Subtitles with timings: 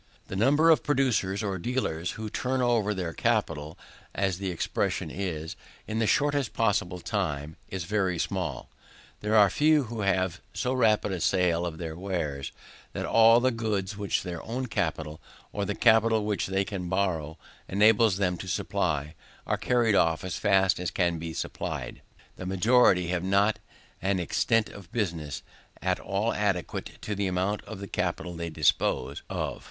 [0.29, 3.77] The number of producers, or dealers, who turn over their capital,
[4.15, 8.71] as the expression is, in the shortest possible time, is very small.
[9.19, 12.51] There are few who have so rapid a sale for their wares,
[12.93, 15.21] that all the goods which their own capital,
[15.53, 17.37] or the capital which they can borrow,
[17.67, 19.13] enables them to supply,
[19.45, 22.01] are carried off as fast as they can be supplied.
[22.37, 23.59] The majority have not
[24.01, 25.43] an extent of business,
[25.79, 29.59] at all adequate to the amount of the capital they dispose of.